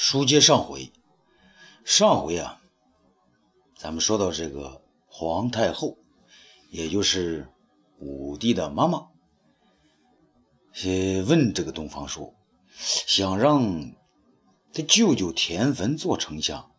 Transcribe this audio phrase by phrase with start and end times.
[0.00, 0.92] 书接上回，
[1.84, 2.60] 上回啊，
[3.76, 5.98] 咱们说到这个皇太后，
[6.70, 7.48] 也就是
[7.98, 9.08] 武帝的妈妈，
[10.72, 12.32] 先问这个东方朔，
[12.76, 13.92] 想让
[14.72, 16.70] 他舅舅田汾做丞相，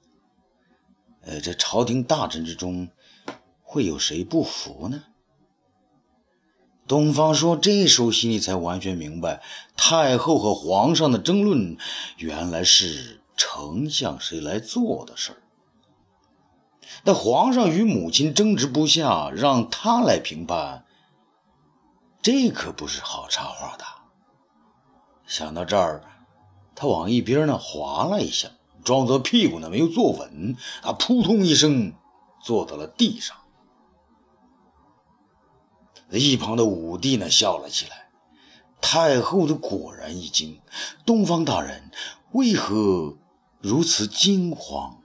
[1.19, 2.87] 呃，这朝廷大臣之中
[3.61, 5.03] 会有谁不服呢？
[6.89, 9.43] 东方朔这时候心里才完全明白，
[9.77, 11.77] 太后和皇上的争论
[12.17, 15.37] 原来是丞相谁来做的事儿。
[17.03, 20.83] 那皇上与母亲争执不下，让他来评判，
[22.23, 23.85] 这可不是好插话的。
[25.27, 26.03] 想到这儿，
[26.73, 28.49] 他往一边呢滑了一下，
[28.83, 31.93] 装作屁股呢没有坐稳，他扑通一声
[32.41, 33.37] 坐到了地上。
[36.11, 38.09] 一旁的武帝呢笑了起来，
[38.81, 40.59] 太后的果然一惊。
[41.05, 41.91] 东方大人
[42.31, 43.17] 为何
[43.61, 44.97] 如此惊慌？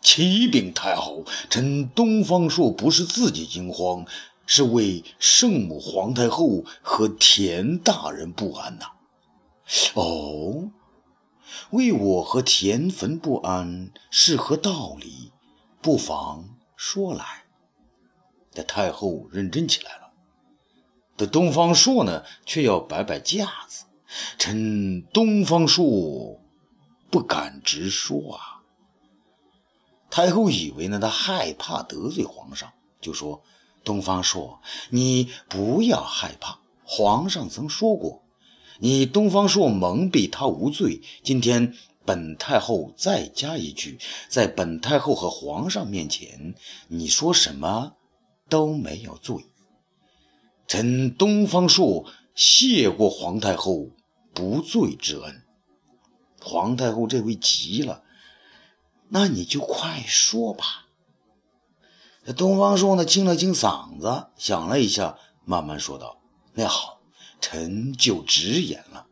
[0.00, 4.04] 启禀太后，臣东方朔不是自己惊慌，
[4.46, 8.86] 是为圣母皇太后和田大人不安呐。
[9.94, 10.70] 哦，
[11.70, 15.30] 为我和田汾不安是何道理？
[15.80, 17.41] 不妨说来。
[18.54, 20.12] 这太后认真起来了，
[21.16, 23.84] 这东方朔呢，却要摆摆架子。
[24.38, 26.38] 臣东方朔
[27.10, 28.60] 不敢直说啊。
[30.10, 33.42] 太后以为呢，他害怕得罪皇上，就说
[33.82, 36.58] ：“东方朔，你不要害怕。
[36.84, 38.22] 皇上曾说过，
[38.78, 41.00] 你东方朔蒙蔽他无罪。
[41.22, 46.54] 今天本太后再加一句，在本太后和皇上面前，
[46.88, 47.94] 你说什么？”
[48.52, 49.46] 都没有罪。
[50.66, 53.88] 臣东方朔谢过皇太后
[54.34, 55.42] 不罪之恩。
[56.38, 58.04] 皇太后这回急了，
[59.08, 60.86] 那你就快说吧。
[62.26, 66.20] 这东方朔呢，清了清嗓子，想了一下，慢慢说道
[66.52, 67.00] ：“那好，
[67.40, 69.06] 臣就直言了，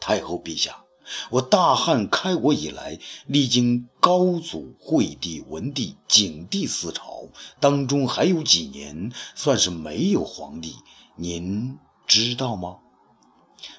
[0.00, 0.84] 太后陛下。”
[1.30, 7.28] 我大汉开国以来，历经高祖、惠帝、文帝、景帝四朝，
[7.60, 10.76] 当中还有几年算是没有皇帝，
[11.16, 12.78] 您知道吗？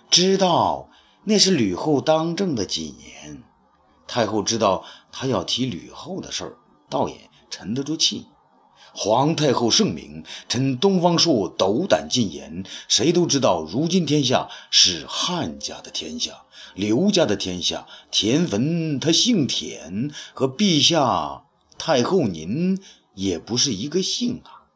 [0.09, 0.89] 知道，
[1.23, 3.43] 那是吕后当政的几年。
[4.07, 6.57] 太后知道他要提吕后的事儿，
[6.89, 8.27] 倒也沉得住气。
[8.93, 12.65] 皇太后圣明，臣东方朔斗胆进言。
[12.87, 16.43] 谁都知道，如今天下是汉家的天下，
[16.75, 17.87] 刘家的天下。
[18.11, 21.43] 田汾他姓田，和陛下、
[21.77, 22.79] 太后您
[23.15, 24.67] 也不是一个姓啊。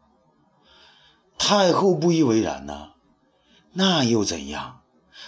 [1.37, 2.91] 太后不以为然呢，
[3.73, 4.81] 那又怎样？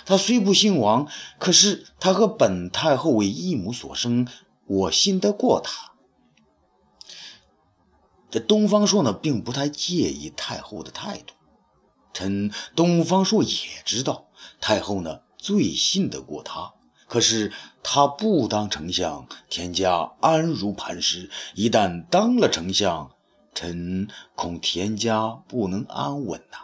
[0.06, 4.26] 他虽不姓王，可是他和本太后为一母所生，
[4.66, 5.92] 我信得过他。
[8.40, 11.34] 东方朔呢，并不太介意太后的态度。
[12.14, 13.50] 臣东方朔也
[13.86, 14.28] 知道，
[14.60, 16.74] 太后呢最信得过他。
[17.08, 17.54] 可是
[17.84, 23.12] 他不当丞相，田家安如磐石；一旦当了丞相，
[23.54, 26.58] 臣恐田家不能安稳呐。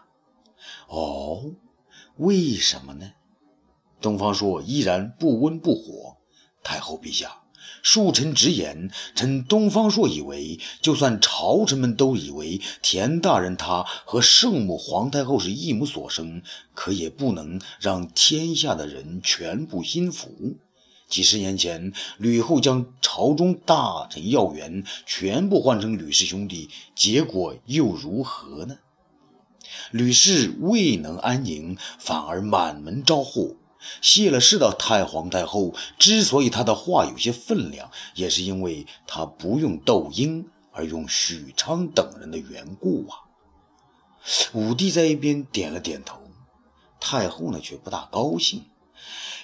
[0.87, 1.51] 哦，
[2.17, 3.11] 为什么呢？
[4.01, 6.17] 东方朔依然不温不火。
[6.63, 7.42] 太后陛下。
[7.83, 16.43] 恕臣直言，臣东方朔以为，就算朝臣们都以为田大人他和圣母皇太后是一母所生，
[16.73, 20.55] 可也不能让天下的人全部心服。
[21.09, 28.77] 几十年前，吕后将朝中大臣要员全部换成吕氏兄弟，结果又如何呢？
[29.91, 33.55] 吕氏未能安宁，反而满门招祸。
[34.01, 43.19] 谢了世的太皇太后之所以她的话有些分量，也是因为她不用窦婴而用许昌等人的缘故啊。
[44.53, 46.19] 武帝在一边点了点头，
[46.99, 48.63] 太后呢却不大高兴。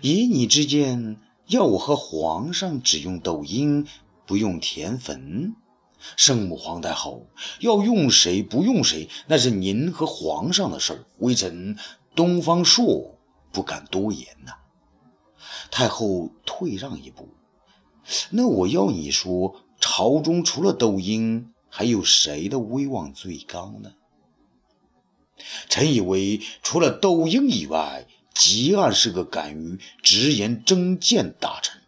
[0.01, 1.17] 以你之见，
[1.47, 3.85] 要我和皇上只用窦婴，
[4.25, 5.53] 不用田汾？
[6.16, 7.28] 圣母皇太后
[7.59, 11.78] 要用谁不用谁，那是您和皇上的事儿，微臣
[12.16, 13.18] 东方朔。
[13.51, 14.53] 不敢多言呐。
[15.72, 17.29] 太后退让一步，
[18.31, 23.93] 那我要你说，朝中除了窦婴，还有谁的威望最高呢？
[25.69, 31.81] 臣以为，除了窦婴以外，吉案是个敢于直言争谏大臣。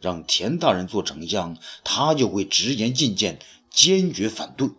[0.00, 3.38] 让田大人做丞相，他就会直言进谏，
[3.70, 4.70] 坚决反对。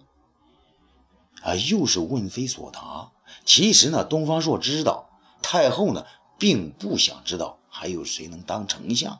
[1.41, 3.11] 啊，又是问非所答。
[3.43, 5.09] 其实呢，东方朔知道
[5.41, 6.05] 太后呢。
[6.39, 9.19] 并不想知道还有谁能当丞相，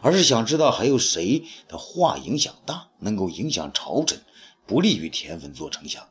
[0.00, 4.22] 而是想知道还有谁的话影响大，能够影响朝臣，
[4.66, 6.08] 不利于田汾做丞相。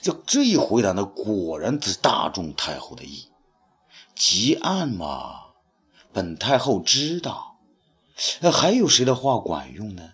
[0.00, 3.26] 这这一回答呢，果然是大众太后的意。
[4.14, 5.40] 吉案嘛，
[6.12, 7.58] 本太后知道。
[8.40, 10.12] 那还有谁的话管用呢？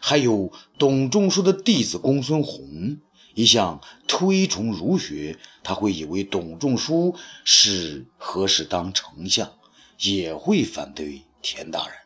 [0.00, 2.98] 还有董仲舒的弟子公孙弘，
[3.34, 7.14] 一向推崇儒学，他会以为董仲舒
[7.44, 9.52] 是合适当丞相，
[9.98, 11.96] 也会反对田大人。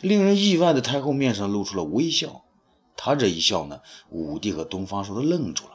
[0.00, 2.44] 令人意外的，太后面上露出了微笑。
[2.96, 5.72] 他这一笑呢，武帝和东方朔都愣住了。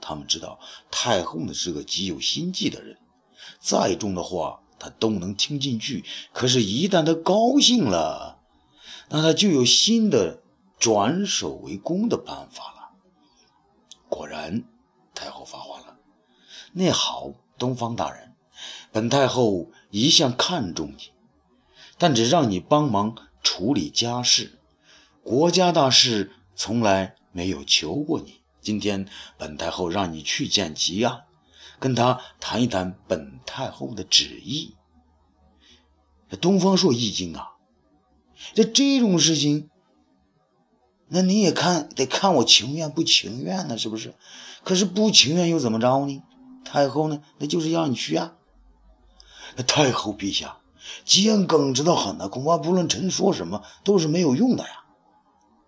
[0.00, 0.60] 他们知道
[0.90, 2.98] 太后呢是个极有心计的人，
[3.58, 6.04] 再重的话他都能听进去。
[6.32, 8.38] 可是，一旦他高兴了，
[9.08, 10.42] 那他就有新的
[10.78, 12.77] 转守为攻的办法了。
[14.18, 14.64] 果然，
[15.14, 15.96] 太后发话了
[16.74, 18.34] ：“那好，东方大人，
[18.90, 21.12] 本太后一向看重你，
[21.98, 24.58] 但只让你帮忙处理家事。”
[25.22, 31.22] 国家大事从来没有求过你，今天本太后让你去见吉安，
[31.78, 34.74] 跟他谈一谈本太后的旨意。
[36.40, 37.52] 东方朔一惊啊，
[38.52, 39.70] 这这种事情，
[41.08, 44.14] 那你也看得看我情愿不情愿呢，是不是？
[44.64, 46.22] 可是不情愿又怎么着呢？
[46.64, 48.34] 太后呢，那就是要你去啊。
[49.56, 50.58] 那太后陛下，
[51.04, 54.84] 吉言耿直的很呢，恐怕不论臣说什么都是没有用的呀。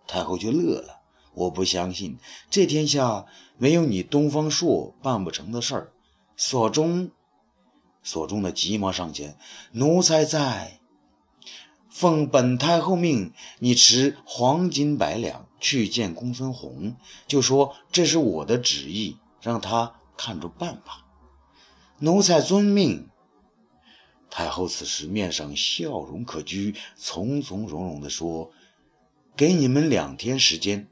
[0.06, 1.00] 太后就乐了，
[1.34, 2.18] 我不相信
[2.50, 3.26] 这天下
[3.56, 5.92] 没有你东方朔办不成的事儿。
[6.36, 7.10] 所中，
[8.02, 9.36] 所中的急忙上前，
[9.72, 10.79] 奴才在，
[11.90, 16.96] 奉本太后命，你持黄金百两去见公孙弘，
[17.26, 21.04] 就说这是我的旨意，让他看着办吧。
[21.98, 23.08] 奴才遵命。
[24.30, 28.52] 太后此时面上笑容可掬，从从容容地说。
[29.36, 30.88] 给你们两天时间，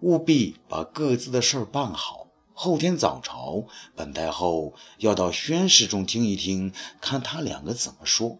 [0.00, 2.28] 务必把各自的事儿办好。
[2.52, 3.64] 后天早朝，
[3.96, 8.38] 本太后要到宣室中听一听，看他两个怎么说。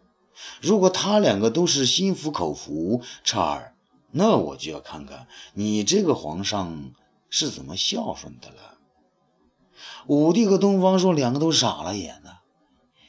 [0.61, 3.75] 如果他两个都是心服口服，姹儿，
[4.11, 6.93] 那我就要看看你这个皇上
[7.31, 8.79] 是怎么孝顺的了。
[10.07, 12.41] 武帝和东方朔两个都傻了眼了，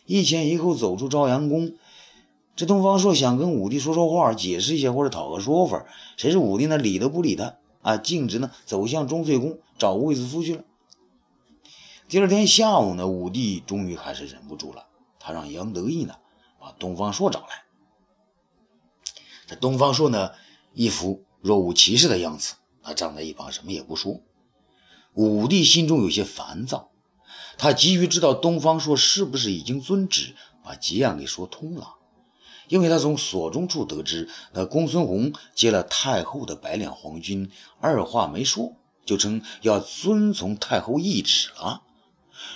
[0.06, 1.74] 一前一后走出朝阳宫。
[2.56, 5.86] 这东方朔想跟武帝说说话，解释一下或者讨个说法，
[6.18, 10.64] 谁知武帝呢理都不理他啊，径直呢走向钟粹宫找卫子夫去了。
[12.10, 14.88] 第二天下午呢，武帝终于还是忍不住了，
[15.20, 16.16] 他让杨得意呢
[16.77, 17.63] 东方朔找来。
[19.48, 20.31] 这东方朔呢
[20.74, 24.21] 一副若无其事的样子，他站在一旁什么也不说。
[25.13, 26.92] 武帝心中有些烦躁，
[27.57, 31.95] 他急于知道东方朔是不是已经遵旨把结案给说通了。
[32.68, 38.75] 因为他从所中处得知，那公孙弘接了太后的百两黄金，二话没说
[39.06, 41.81] 就称要遵从太后懿旨了。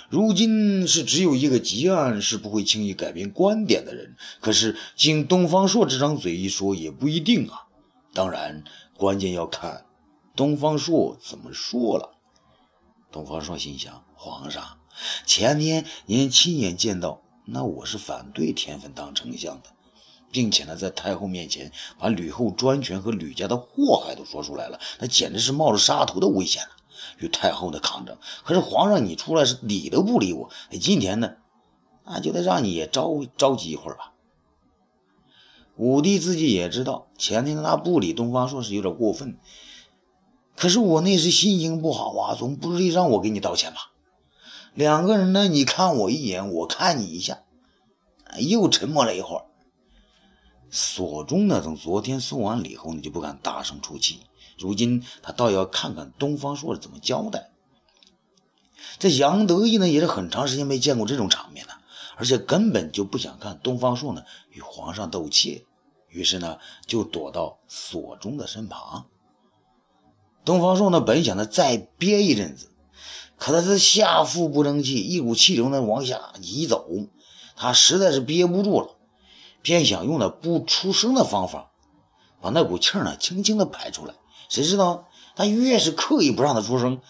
[0.08, 7.66] 如今是只有一个吉案是不会轻易改变观点的人，可是经东方朔这张嘴一说，也不一定啊。
[8.12, 8.64] 当然，
[8.96, 9.86] 关键要看
[10.36, 12.14] 东方朔怎么说了。
[13.10, 14.78] 东方朔心想：皇上，
[15.26, 19.70] 前天您亲眼见到，那我是反对田汾当丞相的。
[20.32, 26.64] 并且呢，在太后面前把吕后专权和吕家的祸害都说出来了，那简直是冒着杀头的危险，
[27.18, 28.16] 与太后的抗争。
[28.44, 30.50] 可是皇上，你出来是理都不理我。
[30.80, 31.34] 今天呢，
[32.04, 34.12] 那就得让你也着着急一会儿吧。
[35.76, 39.38] 武帝自己也知道，前天他不理东方朔是有点过分。
[40.56, 43.90] 可是我那时心情不好啊，总不至于让我给你道歉吧？
[44.72, 47.42] 两个人呢，你看我一眼，我看你一下，
[48.38, 49.44] 又沉默了一会儿。
[50.70, 54.20] 所中呢，等昨天送完礼后呢，就不敢大声出气。
[54.58, 57.50] 如今他倒要看看东方朔怎么交代。
[58.98, 61.80] 这杨得意呢，也是很长时间没见过这种场面了，
[62.16, 65.66] 而且根本就不想看东方朔呢与皇上斗气，
[66.08, 69.06] 于是呢，就躲到锁中的身旁。
[70.44, 72.70] 东方朔呢，本想呢再憋一阵子，
[73.38, 76.86] 可他是下腹不争气，一股气流呢往下移走，
[77.56, 78.96] 他实在是憋不住了。
[79.62, 81.70] 便想用了不出声的方法，
[82.42, 84.14] 把那股气呢轻轻的排出来。
[84.48, 87.00] 谁知道他越是刻意不让他出声，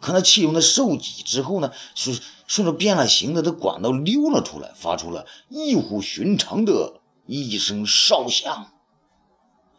[0.00, 8.72] 可那气用的受挤之后呢，是顺着变了形的这管道溜了出来，发出了异乎寻常的一声哨响。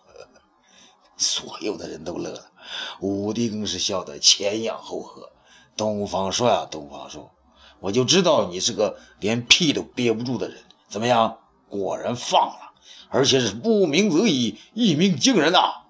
[1.18, 2.52] 所有的人都乐了，
[3.00, 5.32] 武帝更是笑得前仰后合。
[5.76, 7.32] 东方朔啊，东方朔，
[7.80, 10.58] 我就知道你是个连屁都憋不住的人。
[10.90, 11.40] 怎么样？
[11.70, 12.74] 果然放了，
[13.10, 15.87] 而且是不鸣则已，一鸣惊人呐！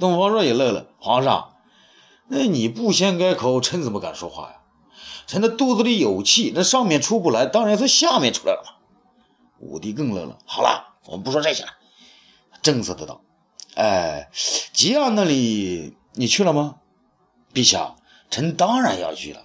[0.00, 1.54] 东方朔也乐了，皇上，
[2.26, 4.56] 那你不先开口，臣怎么敢说话呀？
[5.28, 8.72] 臣的肚子里有气，那上面出不来，当然从下面出来了嘛。
[9.60, 11.70] 武帝更乐了，好了，我们不说这些了，
[12.62, 13.20] 正色的道
[13.76, 14.30] ：“哎，
[14.72, 16.76] 吉安那里你去了吗？
[17.54, 17.94] 陛下，
[18.30, 19.44] 臣当然要去了，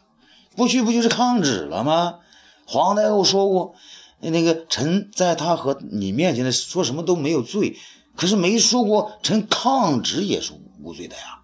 [0.55, 2.19] 不去不就是抗旨了吗？
[2.65, 3.75] 皇太后说过。”
[4.21, 7.77] 那个臣在他和你面前的说什么都没有罪，
[8.15, 11.41] 可是没说过臣抗旨也是无罪的呀。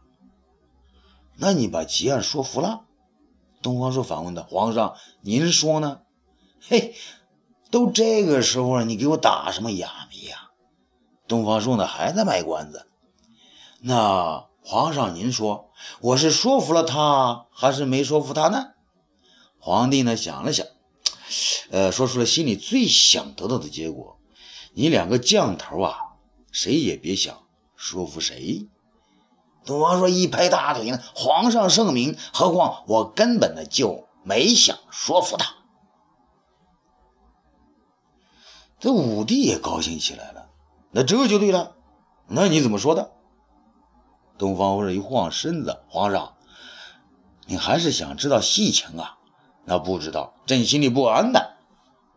[1.36, 2.82] 那你把吉安说服了？
[3.62, 6.02] 东方朔反问道：“皇上，您说呢？”
[6.62, 6.96] 嘿，
[7.70, 10.50] 都这个时候了，你给我打什么哑谜呀？
[11.28, 12.88] 东方朔呢还在卖关子。
[13.80, 18.72] 那皇上您说，我是说服了他，还是没说服他呢？
[19.60, 20.66] 皇帝呢想了想。
[21.72, 24.18] 呃，说出了心里最想得到的结果。
[24.74, 25.98] 你两个犟头啊，
[26.52, 27.44] 谁也别想
[27.76, 28.68] 说服谁。
[29.66, 35.56] 东方朔一拍大腿呢，皇上圣明，何况我根本呢就没想说服他。
[38.80, 40.50] 这武帝也高兴起来了。
[40.92, 41.76] 那这就对了。
[42.28, 43.12] 那你怎么说的？
[44.38, 46.34] 东方朔一晃身子，皇上，
[47.46, 49.20] 你还是想知道细情啊？
[49.66, 51.58] 那不知道，朕心里不安的。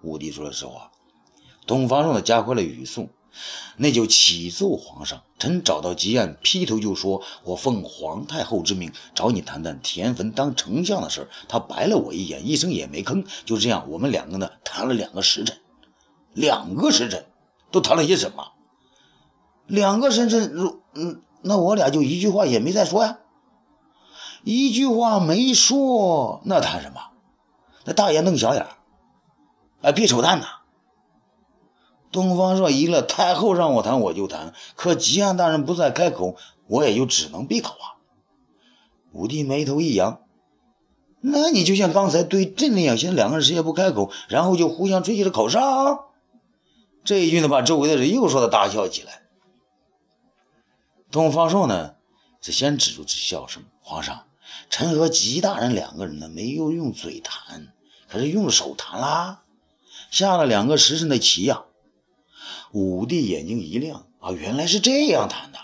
[0.00, 0.91] 武帝说了实话。
[1.67, 3.11] 东方朔呢，加快了语速，
[3.76, 13.26] 那就启奏皇上，臣找到吉安，劈头就说：“我奉皇太后之命，找你谈谈田汾当丞相的事他白了我一眼，一声也没吭。
[13.45, 15.59] 就这样，我们两个呢，谈了两个时辰。
[16.33, 17.26] 两个时辰，
[17.71, 18.53] 都谈了些什么？
[19.67, 20.55] 两个时辰，
[20.95, 23.19] 嗯，那我俩就一句话也没再说呀。
[24.43, 27.00] 一句话没说，那谈什么？”
[27.87, 28.67] 那大眼瞪小眼，
[29.83, 30.47] 哎，别扯淡呐！
[32.14, 36.37] 东方朔一乐，太后让我谈我就谈，可吉安大人不再开口，
[36.68, 37.99] 我也就只能闭口啊。
[39.11, 40.21] 武帝眉头一扬，
[41.21, 46.12] 那你就像刚才对朕那样，先两个人谁也不开口，然后就互相吹起了口哨。
[47.02, 49.23] 这一句呢，把周围的人又说的大笑起来。
[51.11, 51.97] 东方朔呢，
[52.40, 54.26] 是先止住这笑声，皇上。
[54.71, 57.73] 臣和吉大人两个人呢，没有用嘴谈，
[58.09, 59.42] 可是用手谈啦，
[60.12, 61.64] 下了两个时辰的棋呀。
[62.75, 65.61] 武帝眼睛一亮啊，原来是这样谈的。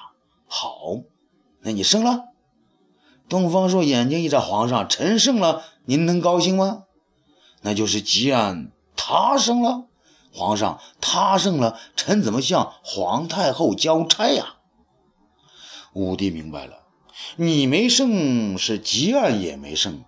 [0.46, 1.00] 好，
[1.60, 2.26] 那你胜了。
[3.28, 6.84] 东方朔眼睛一眨，皇上，臣胜了，您能高兴吗？
[7.62, 9.86] 那就是吉安他胜了，
[10.32, 14.54] 皇上他胜了，臣怎么向皇太后交差呀？
[15.92, 16.84] 武帝明白了。
[17.34, 20.04] 你没胜，是吉安也没胜，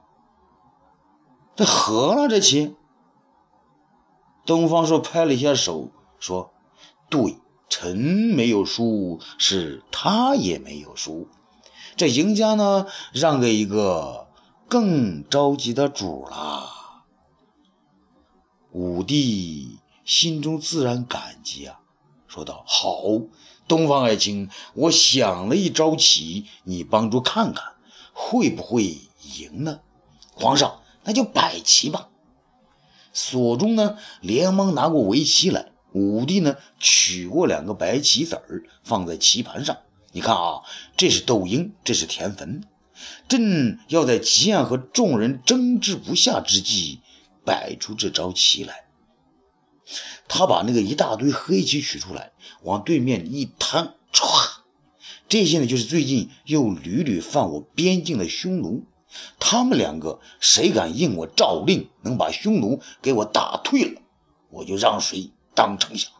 [1.56, 2.76] 这和了这棋。
[4.46, 5.90] 东方朔拍了一下手，
[6.20, 6.52] 说
[7.12, 7.36] ：“对，
[7.68, 11.28] 臣没有输，是他也没有输。
[11.94, 14.28] 这赢家呢，让给一个
[14.66, 16.70] 更着急的主了。”
[18.72, 21.80] 武帝心中自然感激啊，
[22.26, 23.02] 说道：“好。”
[23.68, 27.74] 东方爱卿，我想了一招棋，你帮助看看
[28.14, 28.98] 会不会
[29.38, 29.80] 赢呢？
[30.34, 32.08] 皇上，那就摆棋吧。
[33.12, 35.71] 所中呢，连忙拿过围棋来。
[35.92, 39.78] 武帝呢，取过两个白棋子儿，放在棋盘上。
[40.12, 40.62] 你看啊，
[40.96, 42.62] 这是窦婴，这是田汾。
[43.28, 47.00] 朕要在吉安和众人争执不下之际，
[47.44, 48.84] 摆出这招棋来。
[50.28, 52.32] 他把那个一大堆黑棋取出来，
[52.62, 54.60] 往对面一摊，唰！
[55.28, 58.84] 这些呢，就是最近又屡屡犯我边境的匈奴。
[59.38, 64.00] 他们两个谁敢应我诏令，能把匈奴给我打退了，
[64.50, 66.10] 我就让谁当丞相。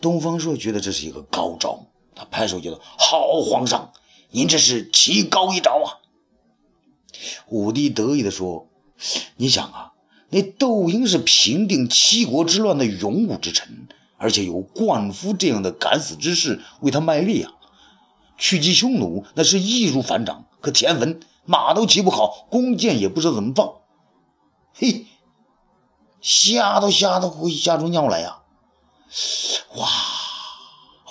[0.00, 3.92] 东方朔觉得这是一个高招，他拍手叫道：“好，皇上，
[4.30, 6.00] 您这是棋高一招啊！”
[7.48, 8.68] 武帝得意地说
[9.36, 9.92] ：“你想啊。”
[10.32, 17.52] 那窦婴是平定七国之乱的勇武之臣，而且有灌夫这样的敢死之士为他卖力啊！
[18.38, 23.74] 去击匈奴那是易如反掌，可田汾马都骑不好，弓箭也不知道怎么放，
[24.72, 25.06] 嘿，
[26.20, 28.42] 吓都吓得会吓出尿来呀！
[29.76, 29.88] 哇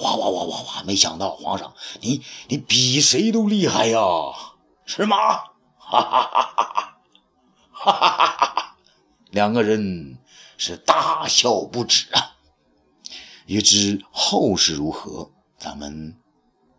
[0.01, 0.83] 哇哇哇哇哇！
[0.85, 3.99] 没想到皇上，你你比谁都厉害呀！
[4.85, 5.17] 是吗？
[5.77, 6.99] 哈哈哈哈哈！
[7.71, 8.77] 哈哈哈哈哈！
[9.31, 10.19] 两个人
[10.57, 12.35] 是大笑不止啊！
[13.45, 16.19] 欲知后事如何，咱们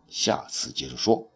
[0.09, 1.30] 下次接着说。